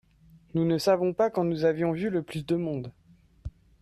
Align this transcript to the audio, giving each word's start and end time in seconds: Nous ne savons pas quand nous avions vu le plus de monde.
Nous 0.55 0.65
ne 0.65 0.79
savons 0.79 1.13
pas 1.13 1.29
quand 1.29 1.43
nous 1.43 1.63
avions 1.63 1.91
vu 1.91 2.09
le 2.09 2.23
plus 2.23 2.43
de 2.43 2.55
monde. 2.55 2.91